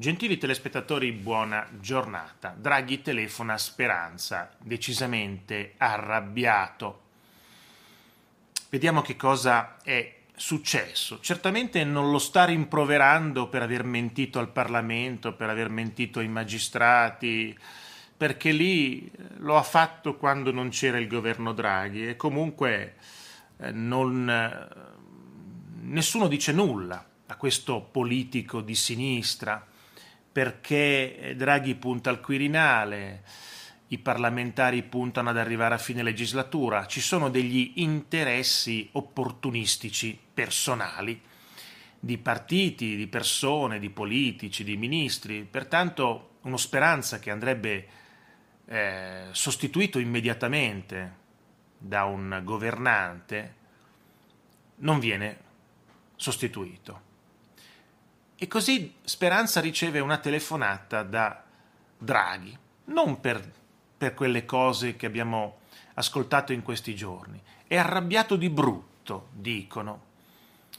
Gentili 0.00 0.38
telespettatori, 0.38 1.12
buona 1.12 1.68
giornata. 1.78 2.54
Draghi 2.58 3.02
telefona 3.02 3.52
a 3.52 3.58
Speranza, 3.58 4.50
decisamente 4.58 5.74
arrabbiato. 5.76 7.00
Vediamo 8.70 9.02
che 9.02 9.16
cosa 9.16 9.76
è 9.82 10.20
successo. 10.34 11.20
Certamente 11.20 11.84
non 11.84 12.10
lo 12.10 12.18
sta 12.18 12.46
rimproverando 12.46 13.48
per 13.48 13.60
aver 13.60 13.84
mentito 13.84 14.38
al 14.38 14.48
Parlamento, 14.48 15.34
per 15.34 15.50
aver 15.50 15.68
mentito 15.68 16.20
ai 16.20 16.28
magistrati, 16.28 17.54
perché 18.16 18.52
lì 18.52 19.04
eh, 19.04 19.10
lo 19.36 19.58
ha 19.58 19.62
fatto 19.62 20.16
quando 20.16 20.50
non 20.50 20.70
c'era 20.70 20.96
il 20.96 21.08
governo 21.08 21.52
Draghi 21.52 22.08
e 22.08 22.16
comunque 22.16 22.94
eh, 23.58 23.70
non, 23.70 24.30
eh, 24.30 24.66
nessuno 25.82 26.26
dice 26.26 26.52
nulla 26.52 27.06
a 27.26 27.36
questo 27.36 27.82
politico 27.82 28.62
di 28.62 28.74
sinistra 28.74 29.66
perché 30.32 31.34
Draghi 31.36 31.74
punta 31.74 32.10
al 32.10 32.20
Quirinale, 32.20 33.22
i 33.88 33.98
parlamentari 33.98 34.82
puntano 34.84 35.30
ad 35.30 35.38
arrivare 35.38 35.74
a 35.74 35.78
fine 35.78 36.02
legislatura, 36.02 36.86
ci 36.86 37.00
sono 37.00 37.28
degli 37.28 37.72
interessi 37.76 38.88
opportunistici 38.92 40.18
personali 40.32 41.20
di 41.98 42.16
partiti, 42.16 42.96
di 42.96 43.08
persone, 43.08 43.78
di 43.78 43.90
politici, 43.90 44.64
di 44.64 44.76
ministri, 44.76 45.44
pertanto 45.44 46.36
uno 46.42 46.56
speranza 46.56 47.18
che 47.18 47.30
andrebbe 47.30 47.88
eh, 48.66 49.24
sostituito 49.32 49.98
immediatamente 49.98 51.18
da 51.76 52.04
un 52.04 52.40
governante 52.44 53.54
non 54.76 54.98
viene 54.98 55.38
sostituito. 56.16 57.08
E 58.42 58.48
così 58.48 58.94
Speranza 59.04 59.60
riceve 59.60 60.00
una 60.00 60.16
telefonata 60.16 61.02
da 61.02 61.44
Draghi, 61.98 62.56
non 62.86 63.20
per, 63.20 63.46
per 63.98 64.14
quelle 64.14 64.46
cose 64.46 64.96
che 64.96 65.04
abbiamo 65.04 65.58
ascoltato 65.92 66.54
in 66.54 66.62
questi 66.62 66.94
giorni. 66.94 67.38
È 67.66 67.76
arrabbiato 67.76 68.36
di 68.36 68.48
brutto, 68.48 69.28
dicono. 69.32 70.04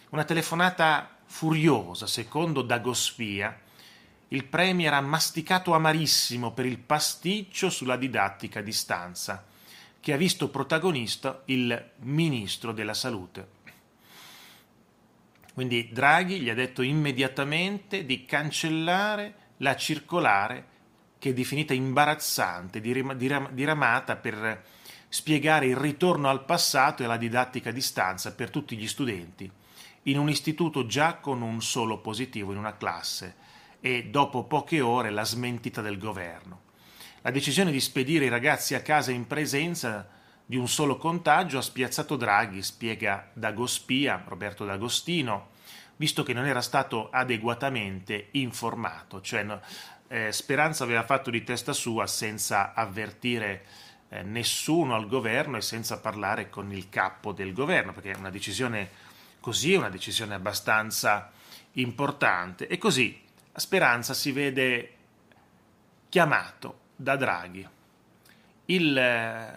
Una 0.10 0.24
telefonata 0.24 1.18
furiosa, 1.24 2.08
secondo 2.08 2.64
Dagospia. 2.64 3.56
Il 4.30 4.46
Premier 4.46 4.96
ha 4.96 5.02
masticato 5.02 5.76
amarissimo 5.76 6.54
per 6.54 6.66
il 6.66 6.80
pasticcio 6.80 7.70
sulla 7.70 7.96
didattica 7.96 8.58
a 8.58 8.64
distanza, 8.64 9.46
che 10.00 10.14
ha 10.14 10.18
visto 10.18 10.50
protagonista 10.50 11.44
il 11.46 11.92
Ministro 11.98 12.72
della 12.72 12.96
Salute. 12.96 13.60
Quindi 15.54 15.90
Draghi 15.92 16.40
gli 16.40 16.50
ha 16.50 16.54
detto 16.54 16.82
immediatamente 16.82 18.06
di 18.06 18.26
cancellare 18.26 19.36
la 19.58 19.76
circolare 19.76 20.66
che 21.20 21.30
è 21.30 21.34
definita 21.34 21.74
imbarazzante, 21.74 22.82
diramata 22.82 24.16
per 24.16 24.64
spiegare 25.08 25.68
il 25.68 25.76
ritorno 25.76 26.30
al 26.30 26.46
passato 26.46 27.04
e 27.04 27.06
la 27.06 27.18
didattica 27.18 27.70
a 27.70 27.74
distanza 27.74 28.34
per 28.34 28.50
tutti 28.50 28.76
gli 28.76 28.88
studenti, 28.88 29.52
in 30.04 30.18
un 30.18 30.30
istituto 30.30 30.88
già 30.88 31.16
con 31.16 31.42
un 31.42 31.62
solo 31.62 32.00
positivo 32.00 32.54
in 32.54 32.58
una 32.58 32.76
classe 32.76 33.36
e 33.82 34.06
dopo 34.06 34.46
poche 34.46 34.82
ore 34.82 35.12
la 35.12 35.26
smentita 35.26 35.82
del 35.82 36.00
governo. 36.00 36.62
La 37.22 37.30
decisione 37.30 37.72
di 37.72 37.80
spedire 37.80 38.26
i 38.26 38.30
ragazzi 38.30 38.74
a 38.74 38.82
casa 38.82 39.12
in 39.12 39.28
presenza 39.28 40.10
di 40.46 40.58
un 40.58 40.68
solo 40.68 40.98
contagio 40.98 41.58
ha 41.58 41.62
spiazzato 41.62 42.16
Draghi, 42.16 42.62
spiega 42.62 43.30
Dagospia, 43.34 44.24
Roberto 44.28 44.66
D'Agostino, 44.66 45.50
visto 45.96 46.24
che 46.24 46.34
non 46.34 46.46
era 46.46 46.62
stato 46.62 47.10
adeguatamente 47.12 48.30
informato, 48.32 49.22
cioè 49.22 49.60
eh, 50.08 50.32
Speranza 50.32 50.84
aveva 50.84 51.04
fatto 51.04 51.30
di 51.30 51.44
testa 51.44 51.74
sua 51.74 52.06
senza 52.08 52.74
avvertire 52.74 53.66
eh, 54.10 54.24
nessuno 54.24 54.96
al 54.96 55.08
governo 55.08 55.56
e 55.56 55.62
senza 55.62 56.00
parlare 56.00 56.50
con 56.50 56.72
il 56.74 56.90
capo 56.90 57.32
del 57.32 57.54
governo, 57.54 57.94
perché 57.94 58.14
una 58.18 58.30
decisione 58.30 58.90
così 59.40 59.74
è 59.74 59.78
una 59.78 59.90
decisione 59.90 60.34
abbastanza 60.34 61.32
importante. 61.74 62.68
E 62.68 62.78
così 62.78 63.22
Speranza 63.54 64.14
si 64.14 64.32
vede 64.32 64.96
chiamato 66.10 66.80
da 66.96 67.16
Draghi. 67.16 67.68
Il, 68.66 68.98
eh, 68.98 69.54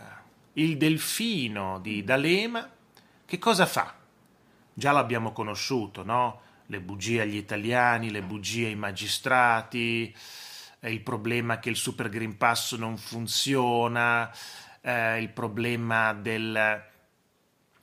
il 0.54 0.76
delfino 0.76 1.78
di 1.80 2.04
D'Alema 2.04 2.70
che 3.26 3.38
cosa 3.38 3.66
fa? 3.66 3.94
Già 4.72 4.92
l'abbiamo 4.92 5.32
conosciuto, 5.32 6.04
no? 6.04 6.40
Le 6.66 6.80
bugie 6.80 7.22
agli 7.22 7.36
italiani, 7.36 8.10
le 8.10 8.22
bugie 8.22 8.66
ai 8.66 8.76
magistrati, 8.76 10.14
il 10.80 11.00
problema 11.00 11.58
che 11.58 11.70
il 11.70 11.76
Super 11.76 12.08
Green 12.08 12.36
Pass 12.36 12.76
non 12.76 12.96
funziona, 12.96 14.30
eh, 14.82 15.20
il 15.20 15.30
problema 15.30 16.12
del, 16.12 16.84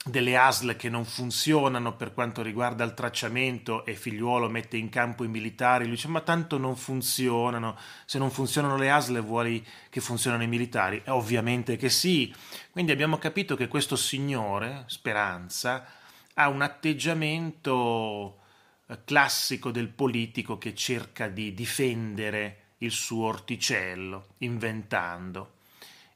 delle 0.04 0.36
ASL 0.36 0.74
che 0.74 0.88
non 0.88 1.04
funzionano 1.04 1.94
per 1.94 2.12
quanto 2.12 2.42
riguarda 2.42 2.82
il 2.82 2.94
tracciamento 2.94 3.84
e 3.84 3.94
figliuolo 3.94 4.48
mette 4.48 4.76
in 4.76 4.88
campo 4.88 5.22
i 5.22 5.28
militari, 5.28 5.84
lui 5.84 5.94
dice 5.94 6.08
ma 6.08 6.20
tanto 6.20 6.58
non 6.58 6.76
funzionano, 6.76 7.78
se 8.04 8.18
non 8.18 8.30
funzionano 8.30 8.76
le 8.76 8.90
ASL 8.90 9.22
vuoi 9.22 9.64
che 9.88 10.00
funzionano 10.00 10.42
i 10.42 10.48
militari? 10.48 11.02
Eh, 11.04 11.10
ovviamente 11.10 11.76
che 11.76 11.88
sì, 11.88 12.34
quindi 12.70 12.90
abbiamo 12.90 13.18
capito 13.18 13.54
che 13.54 13.68
questo 13.68 13.94
signore, 13.94 14.84
Speranza, 14.86 15.86
ha 16.34 16.48
un 16.48 16.62
atteggiamento 16.62 18.38
eh, 18.86 18.98
classico 19.04 19.70
del 19.70 19.88
politico 19.88 20.58
che 20.58 20.74
cerca 20.74 21.28
di 21.28 21.54
difendere 21.54 22.56
il 22.78 22.90
suo 22.90 23.26
orticello, 23.26 24.26
inventando. 24.38 25.60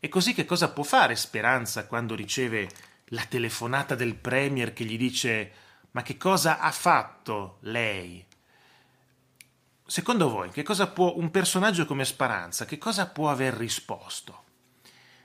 E 0.00 0.08
così 0.08 0.34
che 0.34 0.44
cosa 0.44 0.70
può 0.70 0.82
fare 0.82 1.14
Speranza 1.14 1.86
quando 1.86 2.14
riceve 2.14 2.68
la 3.10 3.24
telefonata 3.24 3.94
del 3.94 4.16
Premier 4.16 4.72
che 4.72 4.84
gli 4.84 4.96
dice 4.96 5.52
ma 5.92 6.02
che 6.02 6.16
cosa 6.16 6.58
ha 6.60 6.70
fatto 6.72 7.58
lei? 7.62 8.24
Secondo 9.86 10.28
voi, 10.28 10.50
che 10.50 10.62
cosa 10.62 10.88
può 10.88 11.14
un 11.16 11.30
personaggio 11.30 11.86
come 11.86 12.04
Speranza, 12.04 12.64
che 12.66 12.76
cosa 12.76 13.06
può 13.06 13.30
aver 13.30 13.54
risposto? 13.54 14.44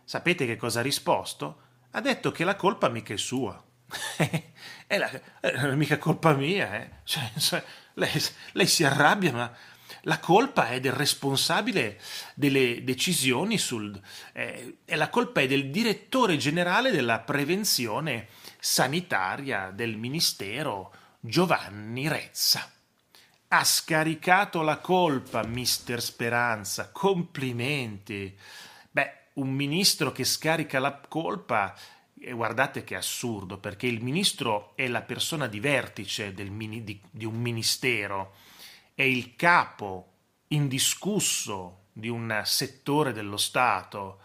Sapete 0.06 0.46
che 0.46 0.56
cosa 0.56 0.80
ha 0.80 0.84
risposto? 0.84 1.62
Ha 1.91 2.00
detto 2.00 2.31
che 2.31 2.44
la 2.44 2.56
colpa 2.56 2.88
mica 2.88 3.14
è 3.14 3.18
sua. 3.18 3.62
è, 4.88 4.97
la, 4.97 5.09
è 5.40 5.75
mica 5.75 5.97
colpa 5.97 6.34
mia, 6.34 6.74
eh. 6.75 6.90
cioè, 7.03 7.64
lei, 7.96 8.12
lei, 8.53 8.68
si 8.68 8.86
arrabbia, 8.86 9.34
ma 9.34 9.52
la 10.01 10.19
colpa 10.19 10.69
è 10.69 10.79
del 10.79 10.94
responsabile 10.94 12.00
delle 12.34 12.84
decisioni 12.84 13.57
sul... 13.57 14.00
Eh, 14.34 14.78
è 14.85 14.95
la 14.95 15.09
colpa 15.09 15.41
è 15.41 15.47
del 15.47 15.69
direttore 15.69 16.38
generale 16.38 16.91
della 16.91 17.19
prevenzione 17.19 18.28
sanitaria 18.59 19.72
del 19.73 19.97
Ministero, 19.97 20.94
Giovanni 21.19 22.07
Rezza. 22.07 22.72
Ha 23.50 23.63
scaricato 23.63 24.61
la 24.61 24.78
colpa, 24.78 25.44
mister 25.44 26.01
Speranza. 26.01 26.90
Complimenti. 26.91 28.35
Beh, 28.90 29.13
un 29.34 29.51
ministro 29.51 30.11
che 30.11 30.23
scarica 30.23 30.79
la 30.79 31.00
colpa 31.07 31.75
e 32.23 32.31
guardate 32.34 32.84
che 32.84 32.95
assurdo, 32.95 33.57
perché 33.57 33.88
il 33.88 34.03
ministro 34.03 34.73
è 34.75 34.88
la 34.88 35.01
persona 35.01 35.47
di 35.47 35.59
vertice 35.59 36.31
mini, 36.50 36.84
di, 36.84 37.01
di 37.09 37.25
un 37.25 37.35
ministero, 37.35 38.35
è 38.94 39.03
il 39.03 39.35
capo 39.35 40.07
indiscusso 40.47 41.85
di 41.94 42.09
un 42.09 42.41
settore 42.46 43.13
dello 43.13 43.38
Stato, 43.38 44.19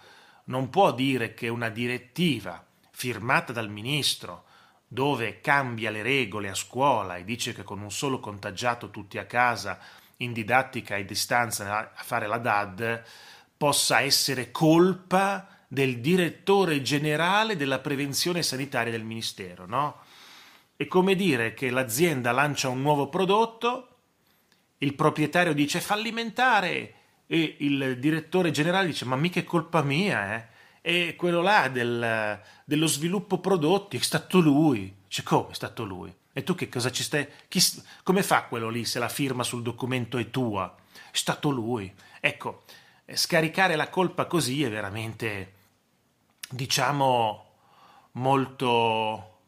non 0.45 0.71
può 0.71 0.93
dire 0.93 1.35
che 1.35 1.49
una 1.49 1.69
direttiva 1.69 2.65
firmata 2.91 3.53
dal 3.53 3.71
ministro, 3.71 4.45
dove 4.89 5.41
cambia 5.41 5.91
le 5.91 6.03
regole 6.03 6.49
a 6.49 6.55
scuola 6.55 7.17
e 7.17 7.25
dice 7.25 7.53
che 7.53 7.63
con 7.63 7.81
un 7.81 7.91
solo 7.91 8.21
contagiato 8.21 8.91
tutti 8.91 9.19
a 9.19 9.27
casa, 9.27 9.79
in 10.19 10.33
didattica 10.33 10.97
e 10.97 11.05
distanza 11.05 11.93
a 11.95 12.03
fare 12.03 12.27
la 12.27 12.39
DAD, 12.39 13.03
possa 13.57 14.01
essere 14.01 14.51
colpa 14.51 15.49
del 15.69 16.01
direttore 16.01 16.81
generale 16.83 17.57
della 17.57 17.81
prevenzione 17.81 18.43
sanitaria 18.43 18.93
del 18.93 19.03
Ministero, 19.03 19.67
no? 19.67 19.99
È 20.77 20.87
come 20.87 21.15
dire 21.15 21.55
che 21.55 21.71
l'azienda 21.71 22.33
lancia 22.33 22.69
un 22.69 22.83
nuovo 22.83 23.09
prodotto, 23.09 23.96
il 24.79 24.95
proprietario 24.95 25.55
dice 25.55 25.81
fallimentare 25.81 26.95
e 27.27 27.57
il 27.61 27.99
direttore 27.99 28.51
generale 28.51 28.87
dice 28.87 29.05
ma 29.05 29.17
mica 29.17 29.41
è 29.41 29.45
colpa 29.45 29.83
mia, 29.83 30.35
eh? 30.35 30.55
E 30.81 31.17
quello 31.17 31.43
là 31.43 31.69
del, 31.69 32.41
dello 32.65 32.87
sviluppo 32.87 33.39
prodotti 33.39 33.97
è 33.97 34.01
stato 34.01 34.39
lui. 34.39 34.95
Dice 35.09 35.25
come 35.25 35.51
è 35.51 35.55
stato 35.55 35.85
lui? 35.85 36.15
E 36.33 36.45
tu 36.45 36.55
che 36.55 36.69
cosa 36.69 36.93
ci 36.93 37.03
stai? 37.03 37.27
Chi, 37.49 37.61
come 38.05 38.23
fa 38.23 38.45
quello 38.45 38.69
lì 38.69 38.85
se 38.85 39.01
la 39.01 39.09
firma 39.09 39.43
sul 39.43 39.63
documento 39.63 40.17
è 40.19 40.31
tua? 40.31 40.73
È 41.11 41.17
stato 41.17 41.51
lui. 41.51 41.93
Ecco, 42.21 42.63
scaricare 43.13 43.75
la 43.75 43.89
colpa 43.89 44.27
così 44.27 44.63
è 44.63 44.71
veramente 44.71 45.55
diciamo, 46.51 47.47
molto... 48.13 49.39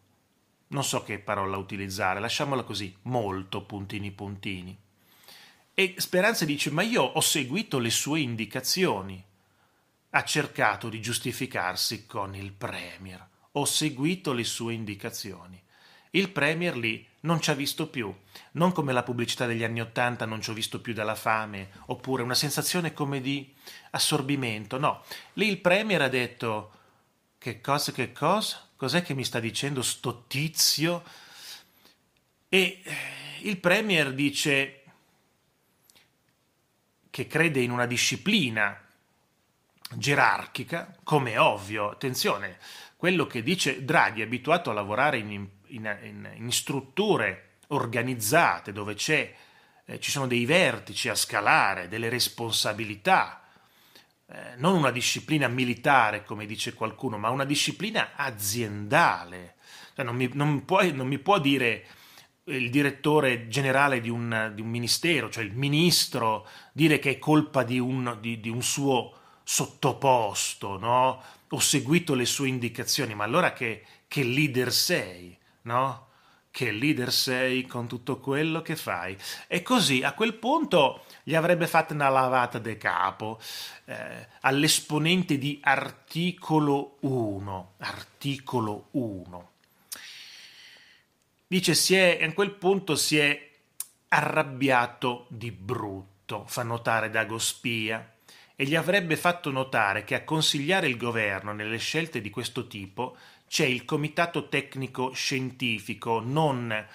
non 0.69 0.83
so 0.83 1.03
che 1.05 1.19
parola 1.21 1.57
utilizzare, 1.57 2.21
lasciamola 2.21 2.65
così, 2.65 2.97
molto 3.03 3.63
puntini 3.63 4.11
puntini. 4.11 4.77
E 5.79 5.95
Speranza 5.99 6.45
dice, 6.45 6.73
ma 6.73 6.83
io 6.83 7.03
ho 7.03 7.21
seguito 7.21 7.79
le 7.79 7.91
sue 7.91 8.19
indicazioni. 8.19 9.25
Ha 10.11 10.25
cercato 10.25 10.89
di 10.89 11.01
giustificarsi 11.01 12.05
con 12.05 12.35
il 12.35 12.51
Premier. 12.51 13.25
Ho 13.53 13.65
seguito 13.65 14.33
le 14.33 14.43
sue 14.43 14.73
indicazioni. 14.73 15.63
Il 16.11 16.31
Premier 16.31 16.77
lì 16.77 17.07
non 17.21 17.41
ci 17.41 17.51
ha 17.51 17.55
visto 17.55 17.87
più, 17.87 18.13
non 18.55 18.73
come 18.73 18.93
la 18.93 19.05
pubblicità 19.05 19.47
degli 19.47 19.63
anni 19.63 19.81
Ottanta 19.81 20.25
non 20.25 20.43
ci 20.43 20.51
ho 20.51 20.53
visto 20.53 20.81
più 20.81 20.95
dalla 20.95 21.15
fame, 21.15 21.71
oppure 21.87 22.25
una 22.25 22.35
sensazione 22.35 22.93
come 22.93 23.21
di 23.21 23.55
assorbimento, 23.93 24.79
no. 24.79 25.05
Lì 25.35 25.47
il 25.47 25.61
Premier 25.61 26.03
ha 26.03 26.09
detto 26.09 26.73
che 27.39 27.61
cosa, 27.61 27.93
che 27.93 28.11
cosa? 28.11 28.69
Cos'è 28.75 29.03
che 29.03 29.15
mi 29.15 29.25
sta 29.25 29.39
dicendo 29.39 29.83
sto 29.83 30.25
tizio? 30.27 31.05
E 32.49 32.83
il 33.43 33.59
Premier 33.59 34.13
dice 34.13 34.78
che 37.19 37.26
crede 37.26 37.59
in 37.59 37.73
una 37.73 37.87
disciplina 37.87 38.81
gerarchica, 39.91 40.94
come 41.03 41.32
è 41.32 41.41
ovvio, 41.41 41.91
attenzione, 41.91 42.59
quello 42.94 43.26
che 43.26 43.43
dice 43.43 43.85
Draghi, 43.85 44.23
abituato 44.23 44.70
a 44.70 44.73
lavorare 44.73 45.19
in, 45.19 45.49
in, 45.67 45.99
in, 46.03 46.31
in 46.37 46.53
strutture 46.53 47.56
organizzate 47.69 48.70
dove 48.70 48.94
eh, 48.94 49.99
ci 49.99 50.11
sono 50.12 50.29
dei 50.29 50.44
vertici 50.44 51.09
a 51.09 51.17
scalare, 51.17 51.88
delle 51.88 52.09
responsabilità, 52.09 53.43
eh, 54.29 54.55
non 54.59 54.76
una 54.76 54.93
disciplina 54.93 55.49
militare, 55.49 56.23
come 56.23 56.47
dice 56.47 56.73
qualcuno, 56.73 57.19
ma 57.19 57.31
una 57.31 57.44
disciplina 57.44 58.11
aziendale. 58.15 59.56
Cioè, 59.97 60.05
non, 60.05 60.15
mi, 60.15 60.31
non, 60.35 60.65
puoi, 60.65 60.93
non, 60.93 61.09
mi, 61.09 61.19
può 61.19 61.41
dire 61.41 61.85
il 62.49 62.71
direttore 62.71 63.49
generale 63.49 64.00
di 64.00 64.09
un, 64.09 64.53
di 64.55 64.61
un, 64.61 64.69
ministero, 64.69 65.31
cioè 65.31 65.45
il 65.45 65.55
ministro, 65.55 66.47
dire 66.73 66.99
che 66.99 67.11
è 67.12 67.19
colpa 67.19 67.62
di 67.62 67.79
un, 67.79 68.17
di, 68.21 68.41
di 68.41 68.49
un 68.49 68.62
suo 68.62 69.12
sottoposto, 69.43 70.79
no? 70.79 71.23
Ho 71.50 71.61
seguito 71.61 72.15
le 72.15 72.27
sue 72.27 72.49
indicazioni, 72.49 73.15
ma 73.15 73.25
allora 73.25 73.53
che, 73.53 73.85
che 74.06 74.23
leader 74.23 74.73
sei, 74.73 75.37
no? 75.62 76.06
Che 76.50 76.71
leader 76.71 77.12
sei 77.12 77.67
con 77.67 77.87
tutto 77.87 78.19
quello 78.19 78.62
che 78.62 78.77
fai. 78.77 79.17
E 79.47 79.62
così 79.62 80.03
a 80.03 80.12
quel 80.12 80.35
punto 80.35 81.05
gli 81.23 81.35
avrebbe 81.35 81.67
fatto 81.67 81.94
una 81.94 82.09
lavata 82.09 82.59
de 82.59 82.77
capo 82.77 83.39
eh, 83.85 84.29
all'esponente 84.41 85.39
di 85.39 85.61
articolo 85.62 86.97
1. 87.01 87.75
Articolo 87.79 88.89
1. 88.93 89.51
Dice, 91.50 91.75
si 91.75 91.95
è, 91.95 92.19
a 92.21 92.33
quel 92.35 92.50
punto 92.50 92.95
si 92.95 93.17
è 93.17 93.50
arrabbiato 94.09 95.25
di 95.31 95.50
brutto, 95.50 96.45
fa 96.47 96.62
notare 96.62 97.09
Dago 97.09 97.39
Spia, 97.39 98.17
e 98.55 98.67
gli 98.67 98.75
avrebbe 98.75 99.17
fatto 99.17 99.50
notare 99.50 100.05
che 100.05 100.15
a 100.15 100.25
consigliare 100.25 100.89
il 100.89 100.99
governo 100.99 101.55
nelle 101.55 101.79
scelte 101.79 102.21
di 102.21 102.29
questo 102.29 102.67
tipo 102.67 103.17
c'è 103.49 103.65
il 103.65 103.87
comitato 103.87 104.49
tecnico 104.49 105.12
scientifico, 105.15 106.21
non 106.21 106.87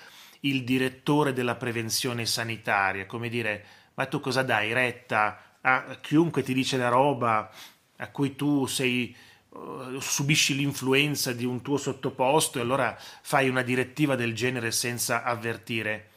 il 0.41 0.63
direttore 0.63 1.33
della 1.33 1.55
prevenzione 1.55 2.27
sanitaria, 2.27 3.07
come 3.07 3.29
dire, 3.29 3.65
ma 3.95 4.05
tu 4.05 4.19
cosa 4.19 4.43
dai 4.43 4.71
retta 4.71 5.57
a 5.61 5.97
chiunque 5.99 6.43
ti 6.43 6.53
dice 6.53 6.77
la 6.77 6.89
roba 6.89 7.49
a 7.95 8.07
cui 8.09 8.35
tu 8.35 8.67
sei 8.67 9.15
subisci 9.99 10.55
l'influenza 10.55 11.31
di 11.31 11.45
un 11.45 11.61
tuo 11.61 11.77
sottoposto 11.77 12.57
e 12.57 12.61
allora 12.61 12.97
fai 13.21 13.49
una 13.49 13.61
direttiva 13.61 14.15
del 14.15 14.33
genere 14.33 14.71
senza 14.71 15.23
avvertire 15.23 16.09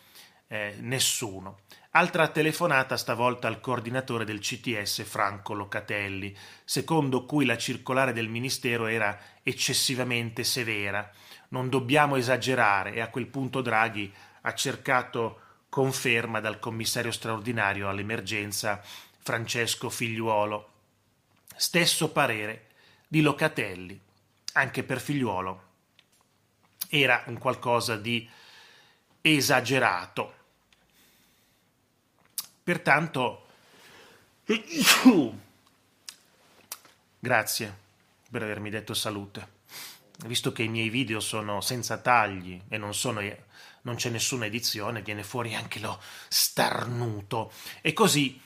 eh, 0.48 0.76
nessuno. 0.80 1.60
Altra 1.90 2.28
telefonata 2.28 2.96
stavolta 2.96 3.48
al 3.48 3.60
coordinatore 3.60 4.24
del 4.24 4.40
CTS 4.40 5.02
Franco 5.04 5.54
Locatelli, 5.54 6.34
secondo 6.64 7.24
cui 7.24 7.46
la 7.46 7.56
circolare 7.56 8.12
del 8.12 8.28
Ministero 8.28 8.86
era 8.86 9.18
eccessivamente 9.42 10.44
severa. 10.44 11.10
Non 11.48 11.70
dobbiamo 11.70 12.16
esagerare 12.16 12.94
e 12.94 13.00
a 13.00 13.08
quel 13.08 13.26
punto 13.26 13.62
Draghi 13.62 14.12
ha 14.42 14.54
cercato 14.54 15.40
conferma 15.70 16.40
dal 16.40 16.58
commissario 16.58 17.10
straordinario 17.10 17.88
all'emergenza 17.88 18.82
Francesco 19.18 19.88
Figliuolo. 19.88 20.68
Stesso 21.56 22.10
parere 22.10 22.65
di 23.06 23.20
Locatelli, 23.20 24.00
anche 24.52 24.82
per 24.82 25.00
Figliuolo. 25.00 25.64
Era 26.88 27.24
un 27.26 27.38
qualcosa 27.38 27.96
di 27.96 28.28
esagerato. 29.20 30.34
Pertanto, 32.62 33.46
grazie 37.18 37.78
per 38.30 38.42
avermi 38.42 38.70
detto 38.70 38.94
salute. 38.94 39.54
Visto 40.26 40.52
che 40.52 40.62
i 40.62 40.68
miei 40.68 40.88
video 40.88 41.20
sono 41.20 41.60
senza 41.60 41.98
tagli 41.98 42.60
e 42.68 42.78
non, 42.78 42.94
sono, 42.94 43.20
non 43.82 43.96
c'è 43.96 44.08
nessuna 44.10 44.46
edizione, 44.46 45.02
viene 45.02 45.22
fuori 45.22 45.54
anche 45.54 45.78
lo 45.78 46.00
starnuto. 46.28 47.52
E 47.82 47.92
così, 47.92 48.40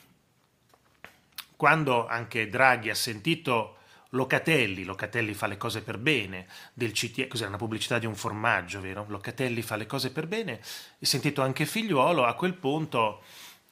quando 1.57 2.07
anche 2.07 2.49
Draghi 2.49 2.91
ha 2.91 2.95
sentito 2.95 3.80
Locatelli, 4.11 4.85
Locatelli 4.85 5.35
fa 5.35 5.47
le 5.47 5.57
cose 5.57 5.83
per 5.83 5.99
bene, 5.99 6.47
del 6.73 6.93
CTE, 6.93 7.29
cos'era 7.29 7.49
una 7.49 7.59
pubblicità 7.59 7.99
di 7.99 8.07
un 8.07 8.17
formaggio, 8.17 8.81
vero? 8.81 9.05
Locatelli 9.09 9.63
fa 9.63 9.77
le 9.77 9.87
cose 9.87 10.11
per 10.11 10.27
bene, 10.27 10.61
e 10.99 11.07
sentito 11.07 11.43
anche 11.43 11.67
Figliuolo, 11.67 12.25
a 12.25 12.35
quel 12.35 12.55
punto 12.55 13.23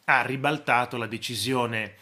ha 0.05 0.23
ribaltato 0.23 0.97
la 0.97 1.07
decisione 1.07 1.97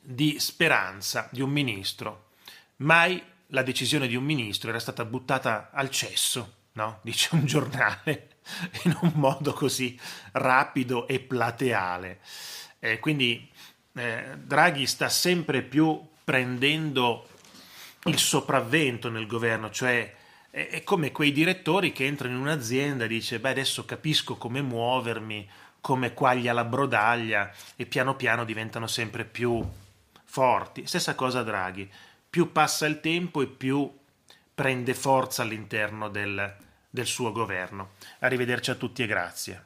di 0.00 0.38
speranza 0.40 1.28
di 1.30 1.40
un 1.42 1.50
ministro. 1.50 2.30
Mai 2.76 3.22
la 3.48 3.62
decisione 3.62 4.08
di 4.08 4.16
un 4.16 4.24
ministro 4.24 4.70
era 4.70 4.78
stata 4.78 5.04
buttata 5.04 5.70
al 5.72 5.90
cesso, 5.90 6.54
no? 6.72 6.98
dice 7.04 7.34
un 7.34 7.46
giornale, 7.46 8.38
in 8.84 8.98
un 9.02 9.12
modo 9.14 9.52
così 9.52 9.98
rapido 10.32 11.06
e 11.06 11.20
plateale. 11.20 12.20
Eh, 12.80 12.98
quindi 12.98 13.48
eh, 14.00 14.24
Draghi 14.36 14.86
sta 14.86 15.10
sempre 15.10 15.60
più 15.60 16.00
prendendo 16.24 17.28
il 18.04 18.18
sopravvento 18.18 19.10
nel 19.10 19.26
governo, 19.26 19.70
cioè 19.70 20.14
è, 20.48 20.68
è 20.68 20.84
come 20.84 21.12
quei 21.12 21.32
direttori 21.32 21.92
che 21.92 22.06
entrano 22.06 22.34
in 22.34 22.40
un'azienda 22.40 23.04
e 23.04 23.08
dice 23.08 23.38
beh 23.38 23.50
adesso 23.50 23.84
capisco 23.84 24.36
come 24.36 24.62
muovermi, 24.62 25.48
come 25.82 26.14
quaglia 26.14 26.54
la 26.54 26.64
brodaglia 26.64 27.52
e 27.76 27.84
piano 27.84 28.16
piano 28.16 28.44
diventano 28.44 28.86
sempre 28.86 29.24
più 29.24 29.62
forti. 30.24 30.86
Stessa 30.86 31.14
cosa 31.14 31.42
Draghi, 31.42 31.90
più 32.28 32.52
passa 32.52 32.86
il 32.86 33.00
tempo 33.00 33.42
e 33.42 33.46
più 33.48 33.98
prende 34.54 34.94
forza 34.94 35.42
all'interno 35.42 36.08
del, 36.08 36.56
del 36.88 37.06
suo 37.06 37.32
governo. 37.32 37.90
Arrivederci 38.20 38.70
a 38.70 38.76
tutti 38.76 39.02
e 39.02 39.06
grazie. 39.06 39.64